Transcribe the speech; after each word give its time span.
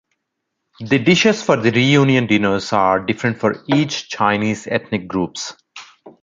The 0.79 0.97
dishes 0.97 1.43
for 1.43 1.57
the 1.57 1.69
reunion 1.69 2.25
dinners 2.25 2.73
are 2.73 2.99
different 3.05 3.37
for 3.39 3.61
each 3.71 4.09
Chinese 4.09 4.65
ethnic 4.65 5.07
groups. 5.07 5.53